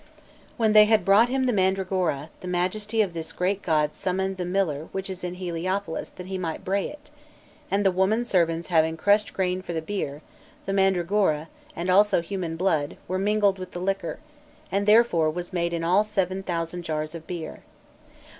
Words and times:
When 0.57 0.73
they 0.73 0.85
had 0.85 1.05
brought 1.05 1.29
him 1.29 1.43
the 1.45 1.53
mandragora, 1.53 2.31
the 2.39 2.47
Majesty 2.47 3.03
of 3.03 3.13
this 3.13 3.31
great 3.31 3.61
god 3.61 3.93
summoned 3.93 4.37
the 4.37 4.45
miller 4.45 4.87
which 4.93 5.11
is 5.11 5.23
in 5.23 5.35
Heliopolis 5.35 6.09
that 6.09 6.25
he 6.25 6.39
might 6.39 6.65
bray 6.65 6.89
it; 6.89 7.11
and 7.69 7.85
the 7.85 7.91
women 7.91 8.25
servants 8.25 8.69
having 8.69 8.97
crushed 8.97 9.31
grain 9.31 9.61
for 9.61 9.73
the 9.73 9.79
beer, 9.83 10.23
the 10.65 10.73
mandragora, 10.73 11.49
and 11.75 11.91
also 11.91 12.21
human 12.21 12.55
blood, 12.57 12.97
were 13.07 13.19
mingled 13.19 13.59
with 13.59 13.73
the 13.73 13.79
liquor, 13.79 14.17
and 14.71 14.87
thereof 14.87 15.13
was 15.35 15.53
made 15.53 15.71
in 15.71 15.83
all 15.83 16.03
seven 16.03 16.41
thousand 16.41 16.81
jars 16.81 17.13
of 17.13 17.27
beer. 17.27 17.61